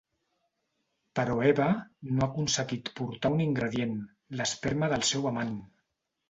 [1.19, 1.67] Però Eva
[2.13, 3.93] no ha aconseguit portar un ingredient:
[4.41, 5.55] l'esperma del seu amant.